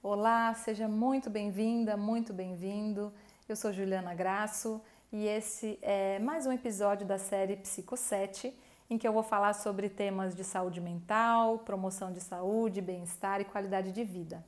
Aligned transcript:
Olá, 0.00 0.54
seja 0.54 0.86
muito 0.86 1.28
bem-vinda, 1.28 1.96
muito 1.96 2.32
bem-vindo. 2.32 3.12
Eu 3.48 3.56
sou 3.56 3.72
Juliana 3.72 4.14
Graço 4.14 4.80
e 5.10 5.26
esse 5.26 5.76
é 5.82 6.20
mais 6.20 6.46
um 6.46 6.52
episódio 6.52 7.04
da 7.04 7.18
série 7.18 7.56
Psico 7.56 7.96
7, 7.96 8.56
em 8.88 8.96
que 8.96 9.08
eu 9.08 9.12
vou 9.12 9.24
falar 9.24 9.54
sobre 9.54 9.88
temas 9.88 10.36
de 10.36 10.44
saúde 10.44 10.80
mental, 10.80 11.58
promoção 11.58 12.12
de 12.12 12.20
saúde, 12.20 12.80
bem-estar 12.80 13.40
e 13.40 13.44
qualidade 13.44 13.90
de 13.90 14.04
vida. 14.04 14.46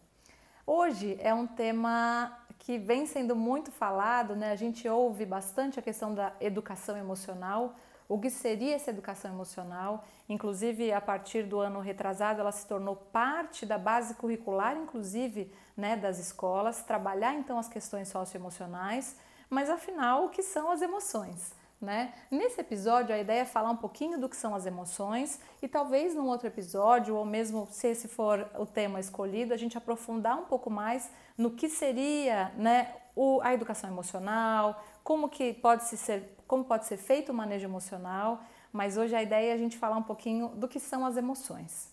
Hoje 0.65 1.19
é 1.19 1.35
um 1.35 1.49
tema 1.49 2.39
que 2.61 2.79
vem 2.79 3.05
sendo 3.05 3.35
muito 3.35 3.73
falado, 3.73 4.37
né? 4.37 4.53
A 4.53 4.57
gente 4.57 4.89
ouve 4.89 5.27
bastante 5.27 5.81
a 5.81 5.83
questão 5.83 6.15
da 6.15 6.33
educação 6.41 6.97
emocional, 6.97 7.75
o 8.11 8.19
que 8.19 8.29
seria 8.29 8.75
essa 8.75 8.91
educação 8.91 9.31
emocional. 9.31 10.05
Inclusive, 10.29 10.93
a 10.93 11.01
partir 11.01 11.45
do 11.45 11.61
ano 11.61 11.79
retrasado, 11.79 12.41
ela 12.41 12.51
se 12.51 12.67
tornou 12.67 12.97
parte 12.97 13.65
da 13.65 13.79
base 13.79 14.15
curricular, 14.15 14.77
inclusive, 14.77 15.51
né, 15.77 15.97
das 15.97 16.19
escolas, 16.19 16.83
trabalhar 16.83 17.35
então 17.35 17.57
as 17.57 17.69
questões 17.69 18.09
socioemocionais, 18.09 19.17
mas 19.49 19.71
afinal, 19.71 20.25
o 20.25 20.29
que 20.29 20.43
são 20.43 20.73
as 20.73 20.83
emoções? 20.83 21.55
Né? 21.81 22.13
Nesse 22.31 22.61
episódio, 22.61 23.15
a 23.15 23.19
ideia 23.19 23.43
é 23.43 23.45
falar 23.45 23.71
um 23.71 23.77
pouquinho 23.77 24.21
do 24.21 24.29
que 24.29 24.37
são 24.37 24.55
as 24.57 24.67
emoções 24.67 25.41
e 25.63 25.69
talvez 25.69 26.13
num 26.13 26.27
outro 26.27 26.49
episódio, 26.49 27.15
ou 27.15 27.25
mesmo 27.25 27.69
se 27.71 27.87
esse 27.87 28.09
for 28.09 28.47
o 28.59 28.67
tema 28.67 28.99
escolhido, 28.99 29.55
a 29.55 29.57
gente 29.57 29.79
aprofundar 29.79 30.37
um 30.37 30.45
pouco 30.45 30.69
mais 30.69 31.11
no 31.39 31.53
que 31.53 31.69
seria 31.69 32.53
né, 32.57 32.93
o, 33.15 33.41
a 33.43 33.55
educação 33.55 33.89
emocional, 33.89 34.83
como 35.03 35.29
que 35.29 35.55
pode 35.55 35.85
ser, 35.85 36.37
como 36.51 36.65
pode 36.65 36.85
ser 36.87 36.97
feito 36.97 37.31
o 37.31 37.35
manejo 37.35 37.65
emocional, 37.65 38.43
mas 38.73 38.97
hoje 38.97 39.15
a 39.15 39.23
ideia 39.23 39.53
é 39.53 39.55
a 39.55 39.57
gente 39.57 39.79
falar 39.79 39.97
um 39.97 40.03
pouquinho 40.03 40.49
do 40.49 40.67
que 40.67 40.81
são 40.81 41.07
as 41.07 41.17
emoções. 41.17 41.89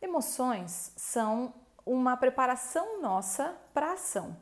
Emoções 0.00 0.94
são 0.96 1.52
uma 1.84 2.16
preparação 2.16 3.02
nossa 3.02 3.54
para 3.74 3.90
a 3.90 3.92
ação. 3.92 4.34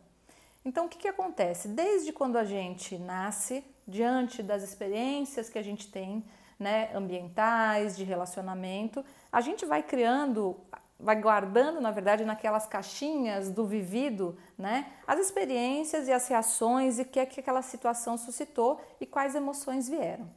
Então, 0.64 0.86
o 0.86 0.88
que, 0.88 0.98
que 0.98 1.08
acontece? 1.08 1.66
Desde 1.66 2.12
quando 2.12 2.36
a 2.38 2.44
gente 2.44 2.96
nasce, 2.96 3.64
diante 3.88 4.40
das 4.40 4.62
experiências 4.62 5.48
que 5.48 5.58
a 5.58 5.62
gente 5.64 5.90
tem, 5.90 6.24
né, 6.56 6.88
ambientais, 6.94 7.96
de 7.96 8.04
relacionamento, 8.04 9.04
a 9.32 9.40
gente 9.40 9.66
vai 9.66 9.82
criando, 9.82 10.60
vai 11.02 11.20
guardando, 11.20 11.80
na 11.80 11.90
verdade, 11.90 12.24
naquelas 12.24 12.66
caixinhas 12.66 13.50
do 13.50 13.66
vivido, 13.66 14.36
né, 14.56 14.86
as 15.06 15.18
experiências 15.18 16.08
e 16.08 16.12
as 16.12 16.28
reações 16.28 16.98
e 16.98 17.02
o 17.02 17.04
que 17.04 17.20
é 17.20 17.26
que 17.26 17.40
aquela 17.40 17.62
situação 17.62 18.16
suscitou 18.18 18.80
e 19.00 19.06
quais 19.06 19.34
emoções 19.34 19.88
vieram. 19.88 20.28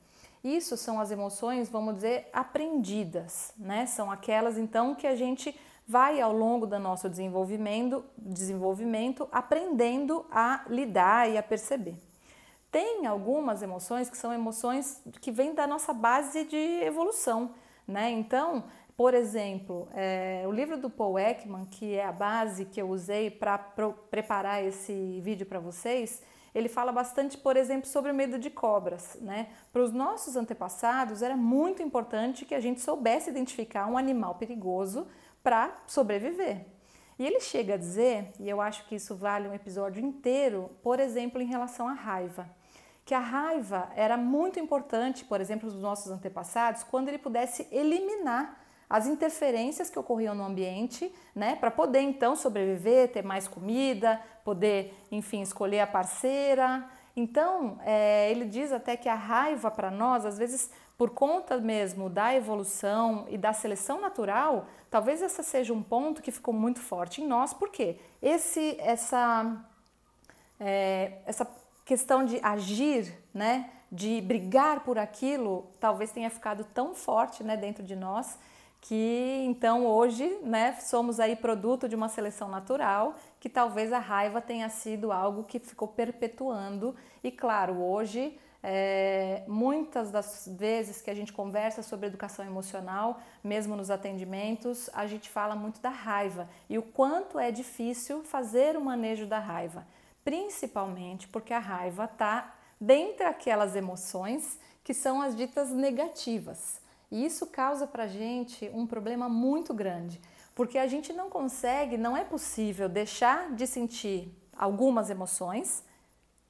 Isso 0.44 0.76
são 0.76 1.00
as 1.00 1.10
emoções, 1.10 1.70
vamos 1.70 1.96
dizer, 1.96 2.30
aprendidas, 2.34 3.54
né? 3.58 3.86
São 3.86 4.12
aquelas 4.12 4.58
então 4.58 4.94
que 4.94 5.08
a 5.08 5.16
gente 5.16 5.58
vai 5.88 6.20
ao 6.20 6.34
longo 6.34 6.66
do 6.66 6.78
nosso 6.80 7.10
desenvolvimento, 7.10 8.04
desenvolvimento 8.18 9.28
aprendendo 9.32 10.26
a 10.30 10.66
lidar 10.68 11.30
e 11.30 11.38
a 11.38 11.44
perceber. 11.44 11.96
Tem 12.70 13.06
algumas 13.06 13.62
emoções 13.62 14.10
que 14.10 14.18
são 14.18 14.34
emoções 14.34 15.02
que 15.22 15.32
vêm 15.32 15.54
da 15.54 15.66
nossa 15.66 15.94
base 15.94 16.44
de 16.44 16.58
evolução, 16.58 17.52
né? 17.88 18.10
Então, 18.12 18.66
por 18.96 19.14
exemplo, 19.14 19.88
é, 19.94 20.44
o 20.48 20.52
livro 20.52 20.78
do 20.78 20.90
Paul 20.90 21.18
Ekman, 21.18 21.66
que 21.66 21.96
é 21.96 22.06
a 22.06 22.12
base 22.12 22.66
que 22.66 22.82
eu 22.82 22.90
usei 22.90 23.32
para 23.32 23.58
preparar 23.58 24.64
esse 24.64 25.20
vídeo 25.22 25.46
para 25.46 25.60
vocês, 25.60 26.22
ele 26.54 26.70
fala 26.70 26.92
bastante, 26.92 27.36
por 27.36 27.58
exemplo, 27.58 27.88
sobre 27.88 28.12
o 28.12 28.16
medo 28.16 28.38
de 28.38 28.50
cobras. 28.52 29.18
Né? 29.20 29.48
Para 29.72 29.82
os 29.82 29.92
nossos 29.92 30.36
antepassados, 30.36 31.24
era 31.24 31.36
muito 31.36 31.82
importante 31.82 32.46
que 32.46 32.54
a 32.54 32.60
gente 32.60 32.82
soubesse 32.82 33.32
identificar 33.32 33.88
um 33.88 33.98
animal 33.98 34.36
perigoso 34.36 35.08
para 35.42 35.82
sobreviver. 35.88 36.68
E 37.18 37.26
ele 37.26 37.40
chega 37.40 37.74
a 37.74 37.78
dizer, 37.78 38.32
e 38.40 38.48
eu 38.48 38.62
acho 38.62 38.88
que 38.88 38.96
isso 38.96 39.16
vale 39.16 39.48
um 39.48 39.54
episódio 39.54 40.04
inteiro, 40.04 40.70
por 40.84 41.00
exemplo, 41.00 41.42
em 41.42 41.46
relação 41.46 41.88
à 41.88 41.94
raiva 41.94 42.48
que 43.06 43.14
a 43.14 43.20
raiva 43.20 43.90
era 43.96 44.16
muito 44.16 44.60
importante, 44.60 45.26
por 45.26 45.42
exemplo, 45.42 45.70
dos 45.70 45.82
nossos 45.82 46.12
antepassados, 46.12 46.84
quando 46.84 47.10
ele 47.10 47.18
pudesse 47.18 47.68
eliminar 47.72 48.63
as 48.94 49.08
interferências 49.08 49.90
que 49.90 49.98
ocorriam 49.98 50.36
no 50.36 50.44
ambiente, 50.44 51.12
né, 51.34 51.56
para 51.56 51.72
poder 51.72 52.02
então 52.02 52.36
sobreviver, 52.36 53.12
ter 53.12 53.24
mais 53.24 53.48
comida, 53.48 54.22
poder, 54.46 54.94
enfim, 55.12 55.42
escolher 55.42 55.80
a 55.80 55.88
parceira. 55.88 56.88
Então, 57.16 57.80
é, 57.84 58.30
ele 58.30 58.46
diz 58.46 58.72
até 58.72 58.96
que 58.96 59.10
a 59.10 59.16
raiva 59.16 59.72
para 59.72 59.90
nós, 59.90 60.28
às 60.28 60.38
vezes, 60.38 60.70
por 60.96 61.10
conta 61.10 61.58
mesmo 61.58 62.08
da 62.08 62.36
evolução 62.36 63.26
e 63.30 63.36
da 63.36 63.52
seleção 63.52 64.00
natural, 64.00 64.68
talvez 64.92 65.24
essa 65.24 65.42
seja 65.42 65.74
um 65.74 65.82
ponto 65.82 66.22
que 66.22 66.30
ficou 66.30 66.54
muito 66.54 66.80
forte 66.80 67.20
em 67.20 67.26
nós, 67.26 67.52
porque 67.52 67.98
esse, 68.22 68.78
essa, 68.80 69.58
é, 70.60 71.14
essa 71.26 71.48
questão 71.84 72.24
de 72.24 72.40
agir, 72.44 73.12
né, 73.34 73.72
de 73.92 74.22
brigar 74.22 74.82
por 74.82 75.00
aquilo, 75.00 75.66
talvez 75.80 76.12
tenha 76.12 76.30
ficado 76.30 76.64
tão 76.76 76.94
forte, 76.94 77.44
né, 77.44 77.58
dentro 77.58 77.84
de 77.84 77.96
nós, 77.96 78.38
que 78.84 79.44
então 79.48 79.86
hoje, 79.86 80.40
né, 80.44 80.74
somos 80.82 81.20
aí 81.20 81.36
produto 81.36 81.90
de 81.90 81.96
uma 81.96 82.08
seleção 82.08 82.48
natural, 82.48 83.16
que 83.40 83.50
talvez 83.50 83.92
a 83.92 84.00
raiva 84.00 84.40
tenha 84.40 84.70
sido 84.70 85.12
algo 85.12 85.44
que 85.44 85.60
ficou 85.60 85.88
perpetuando. 85.88 86.96
E 87.24 87.32
claro, 87.32 87.82
hoje 87.82 88.38
é, 88.62 89.44
muitas 89.48 90.12
das 90.12 90.48
vezes 90.58 91.02
que 91.02 91.10
a 91.10 91.14
gente 91.14 91.34
conversa 91.34 91.82
sobre 91.82 92.08
educação 92.08 92.46
emocional, 92.46 93.20
mesmo 93.44 93.76
nos 93.76 93.90
atendimentos, 93.90 94.90
a 94.94 95.08
gente 95.08 95.30
fala 95.30 95.56
muito 95.56 95.82
da 95.82 95.90
raiva 95.90 96.48
e 96.70 96.78
o 96.78 96.84
quanto 96.84 97.40
é 97.40 97.52
difícil 97.52 98.24
fazer 98.24 98.78
o 98.78 98.82
manejo 98.82 99.26
da 99.26 99.40
raiva 99.40 99.86
principalmente 100.24 101.28
porque 101.28 101.54
a 101.54 101.60
raiva 101.60 102.06
está 102.06 102.56
dentre 102.80 103.26
aquelas 103.26 103.76
emoções 103.76 104.58
que 104.84 104.94
são 104.94 105.22
as 105.22 105.36
ditas 105.36 105.70
negativas. 105.70 106.82
E 107.14 107.24
isso 107.24 107.46
causa 107.46 107.86
para 107.86 108.06
a 108.06 108.08
gente 108.08 108.72
um 108.74 108.88
problema 108.88 109.30
muito 109.30 109.72
grande, 109.72 110.20
porque 110.56 110.80
a 110.80 110.88
gente 110.88 111.14
não 111.14 111.30
consegue, 111.30 111.96
não 111.96 112.18
é 112.18 112.24
possível 112.24 112.90
deixar 112.90 113.52
de 113.52 113.68
sentir 113.68 114.36
algumas 114.58 115.12
emoções 115.12 115.84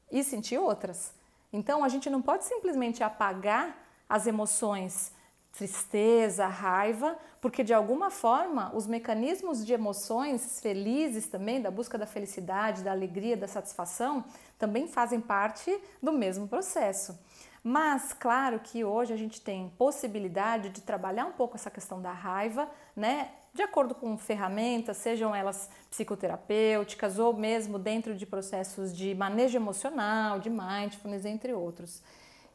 e 0.09 0.23
sentir 0.23 0.57
outras. 0.57 1.13
Então 1.51 1.83
a 1.83 1.89
gente 1.89 2.09
não 2.09 2.21
pode 2.21 2.45
simplesmente 2.45 3.03
apagar 3.03 3.77
as 4.07 4.25
emoções 4.25 5.11
tristeza, 5.51 6.47
raiva, 6.47 7.17
porque 7.41 7.61
de 7.61 7.73
alguma 7.73 8.09
forma 8.09 8.71
os 8.73 8.87
mecanismos 8.87 9.65
de 9.65 9.73
emoções 9.73 10.61
felizes 10.61 11.27
também, 11.27 11.61
da 11.61 11.69
busca 11.69 11.97
da 11.97 12.07
felicidade, 12.07 12.83
da 12.83 12.91
alegria, 12.91 13.35
da 13.35 13.49
satisfação, 13.49 14.23
também 14.57 14.87
fazem 14.87 15.19
parte 15.19 15.77
do 16.01 16.13
mesmo 16.13 16.47
processo. 16.47 17.19
Mas, 17.63 18.11
claro 18.11 18.59
que 18.59 18.83
hoje 18.83 19.13
a 19.13 19.17
gente 19.17 19.39
tem 19.39 19.71
possibilidade 19.77 20.69
de 20.69 20.81
trabalhar 20.81 21.25
um 21.25 21.31
pouco 21.31 21.55
essa 21.55 21.71
questão 21.71 22.01
da 22.01 22.11
raiva, 22.11 22.69
né? 22.93 23.29
De 23.53 23.61
acordo 23.61 23.95
com 23.95 24.17
ferramentas, 24.17 24.97
sejam 24.97 25.33
elas 25.33 25.69
psicoterapêuticas 25.89 27.19
ou 27.19 27.33
mesmo 27.33 27.79
dentro 27.79 28.15
de 28.15 28.25
processos 28.25 28.95
de 28.95 29.15
manejo 29.15 29.55
emocional, 29.55 30.39
de 30.39 30.49
mindfulness, 30.49 31.23
entre 31.23 31.53
outros. 31.53 32.01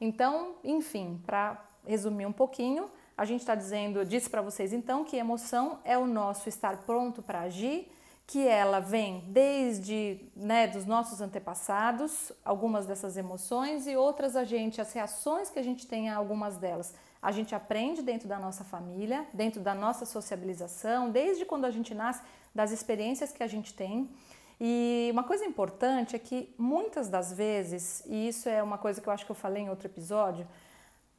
Então, 0.00 0.56
enfim, 0.62 1.22
para 1.24 1.64
resumir 1.86 2.26
um 2.26 2.32
pouquinho, 2.32 2.90
a 3.16 3.24
gente 3.24 3.40
está 3.40 3.54
dizendo, 3.54 4.04
disse 4.04 4.28
para 4.28 4.42
vocês 4.42 4.72
então 4.72 5.04
que 5.04 5.16
emoção 5.16 5.78
é 5.84 5.96
o 5.96 6.06
nosso 6.06 6.48
estar 6.48 6.78
pronto 6.78 7.22
para 7.22 7.40
agir, 7.40 7.90
que 8.28 8.46
ela 8.46 8.78
vem 8.78 9.24
desde 9.28 10.20
né, 10.36 10.66
dos 10.66 10.84
nossos 10.84 11.22
antepassados, 11.22 12.30
algumas 12.44 12.84
dessas 12.84 13.16
emoções 13.16 13.86
e 13.86 13.96
outras 13.96 14.36
a 14.36 14.44
gente, 14.44 14.82
as 14.82 14.92
reações 14.92 15.48
que 15.48 15.58
a 15.58 15.62
gente 15.62 15.86
tem 15.86 16.10
a 16.10 16.16
algumas 16.16 16.58
delas, 16.58 16.94
a 17.22 17.32
gente 17.32 17.54
aprende 17.54 18.02
dentro 18.02 18.28
da 18.28 18.38
nossa 18.38 18.64
família, 18.64 19.26
dentro 19.32 19.62
da 19.62 19.74
nossa 19.74 20.04
sociabilização, 20.04 21.10
desde 21.10 21.46
quando 21.46 21.64
a 21.64 21.70
gente 21.70 21.94
nasce, 21.94 22.20
das 22.54 22.70
experiências 22.70 23.32
que 23.32 23.42
a 23.42 23.46
gente 23.46 23.72
tem. 23.72 24.10
E 24.60 25.08
uma 25.10 25.24
coisa 25.24 25.46
importante 25.46 26.14
é 26.14 26.18
que 26.18 26.54
muitas 26.58 27.08
das 27.08 27.32
vezes, 27.32 28.02
e 28.04 28.28
isso 28.28 28.46
é 28.46 28.62
uma 28.62 28.76
coisa 28.76 29.00
que 29.00 29.08
eu 29.08 29.12
acho 29.12 29.24
que 29.24 29.32
eu 29.32 29.36
falei 29.36 29.62
em 29.62 29.70
outro 29.70 29.88
episódio, 29.88 30.46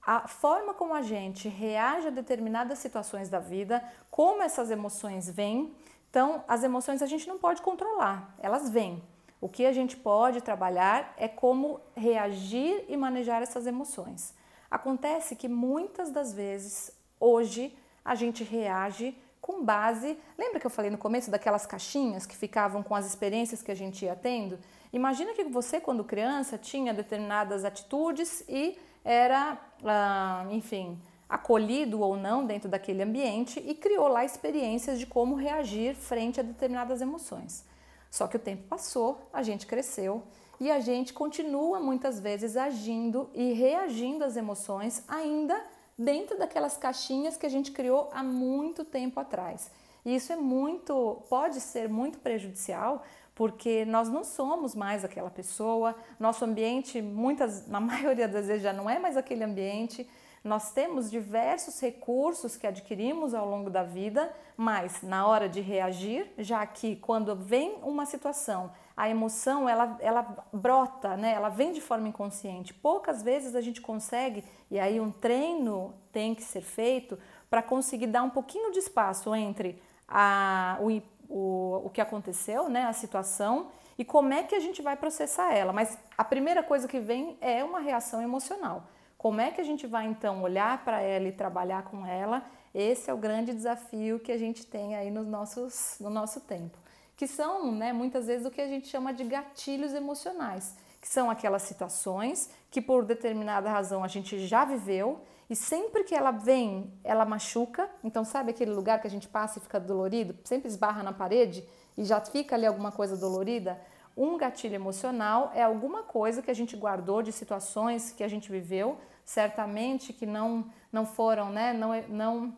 a 0.06 0.28
forma 0.28 0.76
como 0.76 0.94
a 0.94 1.02
gente 1.02 1.50
reage 1.50 2.06
a 2.08 2.12
determinadas 2.12 2.78
situações 2.78 3.30
da 3.30 3.40
vida, 3.40 3.84
como 4.12 4.44
essas 4.44 4.70
emoções 4.70 5.28
vêm. 5.28 5.74
Então, 6.10 6.44
as 6.48 6.64
emoções 6.64 7.02
a 7.02 7.06
gente 7.06 7.28
não 7.28 7.38
pode 7.38 7.62
controlar, 7.62 8.36
elas 8.40 8.70
vêm. 8.70 9.02
O 9.42 9.48
que 9.48 9.66
a 9.66 9.72
gente 9.72 9.96
pode 9.96 10.42
trabalhar 10.42 11.14
é 11.18 11.28
como 11.28 11.80
reagir 11.96 12.84
e 12.90 12.98
manejar 12.98 13.42
essas 13.42 13.66
emoções. 13.66 14.34
Acontece 14.70 15.36
que 15.36 15.48
muitas 15.48 16.12
das 16.12 16.34
vezes, 16.34 16.92
hoje, 17.20 17.74
a 18.04 18.16
gente 18.16 18.44
reage 18.44 19.16
com 19.40 19.64
base. 19.64 20.18
Lembra 20.38 20.60
que 20.60 20.66
eu 20.66 20.70
falei 20.70 20.92
no 20.92 20.98
começo 20.98 21.32
daquelas 21.32 21.66
caixinhas 21.66 22.26
que 22.26 22.36
ficavam 22.36 22.84
com 22.84 22.94
as 22.94 23.06
experiências 23.06 23.62
que 23.62 23.72
a 23.72 23.76
gente 23.76 24.04
ia 24.04 24.16
tendo? 24.16 24.60
Imagina 24.92 25.34
que 25.34 25.44
você, 25.46 25.80
quando 25.80 26.04
criança, 26.04 26.58
tinha 26.58 26.94
determinadas 26.94 27.64
atitudes 27.64 28.44
e 28.48 28.78
era, 29.04 29.58
ah, 29.86 30.46
enfim, 30.52 31.00
acolhido 31.30 32.02
ou 32.02 32.18
não 32.18 32.46
dentro 32.46 32.68
daquele 32.68 33.04
ambiente 33.04 33.64
e 33.66 33.76
criou 33.76 34.08
lá 34.08 34.26
experiências 34.26 34.98
de 34.98 35.06
como 35.06 35.36
reagir 35.36 35.96
frente 35.96 36.40
a 36.40 36.44
determinadas 36.44 37.02
emoções. 37.02 37.64
Só 38.10 38.28
que 38.28 38.36
o 38.36 38.40
tempo 38.40 38.64
passou, 38.64 39.30
a 39.32 39.44
gente 39.44 39.68
cresceu 39.68 40.24
e 40.60 40.72
a 40.72 40.80
gente 40.80 41.14
continua 41.14 41.80
muitas 41.80 42.20
vezes 42.20 42.58
agindo 42.58 43.30
e 43.34 43.54
reagindo 43.54 44.26
às 44.26 44.36
emoções 44.36 45.04
ainda 45.08 45.64
dentro 45.98 46.38
daquelas 46.38 46.78
caixinhas 46.78 47.38
que 47.38 47.46
a 47.46 47.50
gente 47.50 47.72
criou 47.72 48.10
há 48.12 48.24
muito 48.24 48.84
tempo 48.84 49.20
atrás. 49.20 49.70
E 50.06 50.16
isso 50.16 50.34
é 50.34 50.36
muito, 50.36 51.22
pode 51.30 51.60
ser 51.60 51.88
muito 51.90 52.20
prejudicial, 52.20 53.04
porque 53.36 53.86
nós 53.86 54.10
não 54.10 54.24
somos 54.24 54.74
mais 54.74 55.06
aquela 55.06 55.30
pessoa, 55.30 55.96
nosso 56.20 56.44
ambiente, 56.44 57.02
muitas, 57.02 57.68
na 57.68 57.80
maioria 57.82 58.28
das 58.28 58.48
vezes 58.48 58.64
já 58.64 58.74
não 58.74 58.90
é 58.90 58.98
mais 58.98 59.16
aquele 59.16 59.44
ambiente. 59.44 60.10
Nós 60.44 60.72
temos 60.72 61.12
diversos 61.12 61.80
recursos 61.82 62.56
que 62.56 62.66
adquirimos 62.66 63.34
ao 63.34 63.48
longo 63.48 63.70
da 63.70 63.84
vida, 63.84 64.32
mas 64.56 65.02
na 65.02 65.28
hora 65.28 65.50
de 65.50 65.60
reagir, 65.60 66.32
já 66.38 66.66
que 66.66 66.96
quando 66.96 67.36
vem 67.36 67.78
uma 67.84 68.06
situação, 68.06 68.72
a 68.96 69.10
emoção 69.10 69.68
ela, 69.68 69.98
ela 70.00 70.46
brota, 70.52 71.16
né? 71.18 71.34
ela 71.34 71.50
vem 71.50 71.72
de 71.72 71.82
forma 71.82 72.08
inconsciente. 72.08 72.74
Poucas 72.74 73.22
vezes 73.22 73.56
a 73.56 73.62
gente 73.62 73.82
consegue, 73.82 74.44
e 74.70 74.80
aí 74.80 75.00
um 75.00 75.12
treino 75.12 75.94
tem 76.12 76.34
que 76.36 76.44
ser 76.44 76.62
feito 76.62 77.18
para 77.50 77.62
conseguir 77.62 78.08
dar 78.08 78.24
um 78.24 78.30
pouquinho 78.30 78.72
de 78.72 78.80
espaço 78.80 79.34
entre 79.36 79.82
a, 80.08 80.78
o, 80.82 81.02
o, 81.30 81.86
o 81.86 81.90
que 81.90 82.02
aconteceu, 82.02 82.70
né? 82.70 82.86
a 82.86 82.94
situação, 82.94 83.68
e 83.98 84.06
como 84.06 84.34
é 84.34 84.44
que 84.44 84.56
a 84.56 84.60
gente 84.60 84.82
vai 84.82 84.96
processar 84.96 85.54
ela. 85.54 85.74
Mas 85.74 85.98
a 86.18 86.24
primeira 86.24 86.64
coisa 86.64 86.88
que 86.88 87.00
vem 87.00 87.38
é 87.42 87.64
uma 87.64 87.80
reação 87.80 88.22
emocional. 88.22 88.84
Como 89.20 89.42
é 89.42 89.52
que 89.52 89.60
a 89.60 89.66
gente 89.66 89.86
vai 89.86 90.06
então 90.06 90.42
olhar 90.42 90.82
para 90.86 91.02
ela 91.02 91.28
e 91.28 91.34
trabalhar 91.34 91.84
com 91.84 92.06
ela? 92.06 92.42
Esse 92.74 93.12
é 93.12 93.14
o 93.14 93.18
grande 93.18 93.54
desafio 93.54 94.18
que 94.18 94.32
a 94.32 94.38
gente 94.38 94.66
tem 94.66 94.96
aí 94.96 95.12
nos 95.12 95.28
nossos, 95.28 95.98
no 96.00 96.10
nosso 96.10 96.40
tempo, 96.40 96.78
que 97.18 97.28
são 97.28 97.70
né, 97.70 97.92
muitas 97.92 98.28
vezes 98.28 98.48
o 98.48 98.50
que 98.50 98.62
a 98.62 98.68
gente 98.68 98.88
chama 98.88 99.14
de 99.14 99.26
gatilhos 99.26 99.94
emocionais, 99.94 100.74
que 101.02 101.08
são 101.10 101.30
aquelas 101.30 101.64
situações 101.64 102.50
que 102.72 102.82
por 102.82 103.04
determinada 103.04 103.70
razão 103.70 104.06
a 104.06 104.08
gente 104.08 104.40
já 104.48 104.64
viveu 104.64 105.20
e 105.50 105.56
sempre 105.56 106.06
que 106.06 106.16
ela 106.16 106.32
vem, 106.32 106.90
ela 107.04 107.26
machuca. 107.26 107.90
Então, 108.02 108.24
sabe 108.24 108.52
aquele 108.52 108.72
lugar 108.72 109.02
que 109.02 109.08
a 109.08 109.12
gente 109.12 109.28
passa 109.28 109.60
e 109.60 109.62
fica 109.62 109.82
dolorido, 109.82 110.34
sempre 110.46 110.70
esbarra 110.70 111.04
na 111.04 111.12
parede 111.12 111.68
e 111.98 112.06
já 112.06 112.22
fica 112.22 112.56
ali 112.56 112.66
alguma 112.66 112.94
coisa 112.94 113.18
dolorida? 113.18 113.82
Um 114.22 114.38
gatilho 114.38 114.76
emocional 114.76 115.50
é 115.56 115.64
alguma 115.64 116.04
coisa 116.04 116.42
que 116.42 116.52
a 116.52 116.54
gente 116.54 116.76
guardou 116.76 117.24
de 117.24 117.32
situações 117.32 118.12
que 118.12 118.22
a 118.22 118.28
gente 118.28 118.52
viveu, 118.52 118.98
certamente 119.24 120.12
que 120.12 120.26
não, 120.26 120.70
não 120.92 121.06
foram, 121.06 121.50
né, 121.50 121.72
não, 121.72 122.02
não 122.10 122.54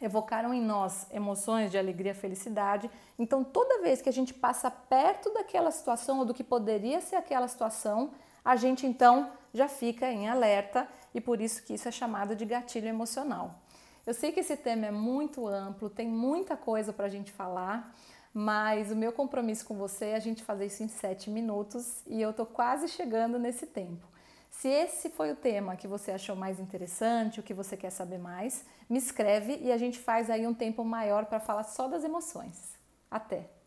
evocaram 0.00 0.54
em 0.54 0.62
nós 0.62 1.06
emoções 1.12 1.70
de 1.70 1.76
alegria, 1.76 2.14
felicidade. 2.14 2.90
Então, 3.18 3.44
toda 3.44 3.82
vez 3.82 4.00
que 4.00 4.08
a 4.08 4.12
gente 4.12 4.32
passa 4.32 4.70
perto 4.70 5.30
daquela 5.34 5.70
situação 5.70 6.20
ou 6.20 6.24
do 6.24 6.32
que 6.32 6.42
poderia 6.42 7.02
ser 7.02 7.16
aquela 7.16 7.48
situação, 7.48 8.12
a 8.42 8.56
gente 8.56 8.86
então 8.86 9.30
já 9.52 9.68
fica 9.68 10.10
em 10.10 10.26
alerta 10.26 10.88
e 11.14 11.20
por 11.20 11.38
isso 11.38 11.62
que 11.64 11.74
isso 11.74 11.86
é 11.86 11.92
chamado 11.92 12.34
de 12.34 12.46
gatilho 12.46 12.88
emocional. 12.88 13.60
Eu 14.06 14.14
sei 14.14 14.32
que 14.32 14.40
esse 14.40 14.56
tema 14.56 14.86
é 14.86 14.90
muito 14.90 15.46
amplo, 15.46 15.90
tem 15.90 16.08
muita 16.08 16.56
coisa 16.56 16.94
para 16.94 17.04
a 17.04 17.10
gente 17.10 17.30
falar, 17.30 17.94
mas 18.34 18.90
o 18.90 18.96
meu 18.96 19.12
compromisso 19.12 19.64
com 19.64 19.76
você 19.76 20.06
é 20.06 20.16
a 20.16 20.20
gente 20.20 20.42
fazer 20.42 20.66
isso 20.66 20.82
em 20.82 20.88
sete 20.88 21.30
minutos 21.30 22.02
e 22.04 22.20
eu 22.20 22.30
estou 22.30 22.44
quase 22.44 22.88
chegando 22.88 23.38
nesse 23.38 23.64
tempo. 23.64 24.04
Se 24.50 24.68
esse 24.68 25.08
foi 25.08 25.30
o 25.30 25.36
tema 25.36 25.76
que 25.76 25.86
você 25.86 26.10
achou 26.10 26.34
mais 26.34 26.58
interessante, 26.58 27.38
o 27.38 27.42
que 27.42 27.54
você 27.54 27.76
quer 27.76 27.90
saber 27.90 28.18
mais, 28.18 28.64
me 28.90 28.98
escreve 28.98 29.58
e 29.62 29.70
a 29.70 29.78
gente 29.78 30.00
faz 30.00 30.28
aí 30.30 30.46
um 30.46 30.54
tempo 30.54 30.84
maior 30.84 31.26
para 31.26 31.38
falar 31.38 31.62
só 31.62 31.86
das 31.86 32.02
emoções. 32.02 32.74
Até! 33.08 33.63